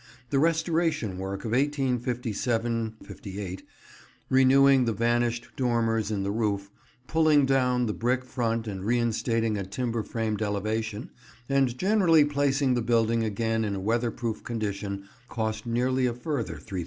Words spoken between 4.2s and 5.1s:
renewing the